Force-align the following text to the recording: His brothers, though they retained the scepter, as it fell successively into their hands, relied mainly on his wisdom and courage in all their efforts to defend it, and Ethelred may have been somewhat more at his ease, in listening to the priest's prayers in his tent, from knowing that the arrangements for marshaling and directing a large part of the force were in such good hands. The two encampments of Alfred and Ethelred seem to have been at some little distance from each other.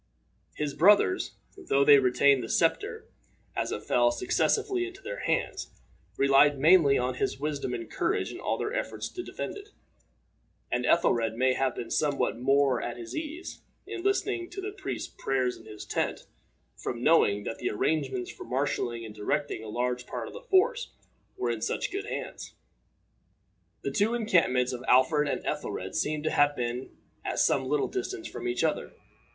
His 0.55 0.73
brothers, 0.73 1.35
though 1.55 1.85
they 1.85 1.99
retained 1.99 2.41
the 2.43 2.49
scepter, 2.49 3.05
as 3.55 3.71
it 3.71 3.83
fell 3.83 4.09
successively 4.09 4.87
into 4.87 5.03
their 5.03 5.19
hands, 5.19 5.69
relied 6.17 6.57
mainly 6.57 6.97
on 6.97 7.13
his 7.21 7.39
wisdom 7.39 7.71
and 7.75 7.87
courage 7.87 8.31
in 8.31 8.39
all 8.39 8.57
their 8.57 8.73
efforts 8.73 9.09
to 9.09 9.21
defend 9.21 9.57
it, 9.59 9.69
and 10.71 10.87
Ethelred 10.87 11.35
may 11.35 11.53
have 11.53 11.75
been 11.75 11.91
somewhat 11.91 12.39
more 12.39 12.81
at 12.81 12.97
his 12.97 13.15
ease, 13.15 13.61
in 13.85 14.01
listening 14.01 14.49
to 14.49 14.59
the 14.59 14.71
priest's 14.71 15.13
prayers 15.19 15.55
in 15.55 15.67
his 15.67 15.85
tent, 15.85 16.25
from 16.75 17.03
knowing 17.03 17.43
that 17.43 17.59
the 17.59 17.69
arrangements 17.69 18.31
for 18.31 18.43
marshaling 18.43 19.05
and 19.05 19.13
directing 19.13 19.63
a 19.63 19.67
large 19.69 20.07
part 20.07 20.27
of 20.27 20.33
the 20.33 20.41
force 20.41 20.93
were 21.37 21.51
in 21.51 21.61
such 21.61 21.91
good 21.91 22.07
hands. 22.07 22.55
The 23.83 23.91
two 23.91 24.15
encampments 24.15 24.73
of 24.73 24.83
Alfred 24.87 25.29
and 25.29 25.45
Ethelred 25.45 25.93
seem 25.95 26.23
to 26.23 26.31
have 26.31 26.55
been 26.55 26.89
at 27.23 27.37
some 27.37 27.67
little 27.67 27.87
distance 27.87 28.27
from 28.27 28.47
each 28.47 28.63
other. 28.63 28.93